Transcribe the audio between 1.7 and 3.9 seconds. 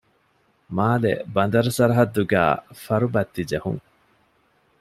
ސަރަހައްދުގައި ފަރުބައްތި ޖެހުން